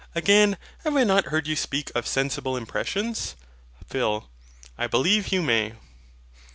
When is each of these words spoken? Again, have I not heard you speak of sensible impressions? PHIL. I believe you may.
Again, 0.15 0.57
have 0.83 0.95
I 0.95 1.03
not 1.03 1.25
heard 1.27 1.45
you 1.45 1.55
speak 1.55 1.91
of 1.93 2.07
sensible 2.07 2.57
impressions? 2.57 3.35
PHIL. 3.87 4.31
I 4.75 4.87
believe 4.87 5.31
you 5.31 5.43
may. 5.43 5.73